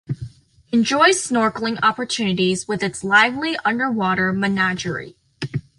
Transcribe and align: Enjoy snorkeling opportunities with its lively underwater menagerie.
Enjoy 0.71 1.09
snorkeling 1.09 1.77
opportunities 1.83 2.67
with 2.67 2.81
its 2.81 3.03
lively 3.03 3.55
underwater 3.63 4.33
menagerie. 4.33 5.15